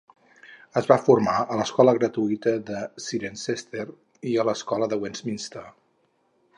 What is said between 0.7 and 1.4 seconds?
Es va formar